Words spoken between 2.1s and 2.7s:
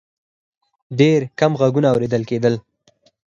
کېدل.